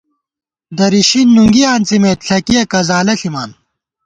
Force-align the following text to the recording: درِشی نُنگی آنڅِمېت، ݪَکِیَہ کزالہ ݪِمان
درِشی 0.77 1.21
نُنگی 1.35 1.63
آنڅِمېت، 1.73 2.19
ݪَکِیَہ 2.27 2.63
کزالہ 2.71 3.13
ݪِمان 3.19 3.49